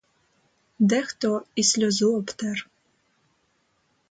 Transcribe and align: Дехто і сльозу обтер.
Дехто 0.79 1.31
і 1.55 1.63
сльозу 1.73 2.13
обтер. 2.21 2.67